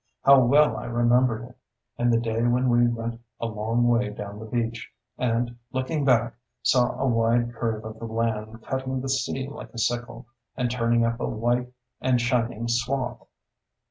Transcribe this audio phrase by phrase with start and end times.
[0.23, 1.57] How well I remembered it,
[1.95, 4.89] and the day when we went a long way down the beach,
[5.19, 9.77] and, looking back, saw a wide curve of the land cutting the sea like a
[9.77, 10.25] sickle,
[10.57, 13.27] and turning up a white and shining swath!